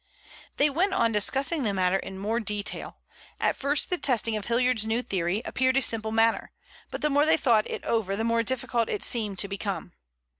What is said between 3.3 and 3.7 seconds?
At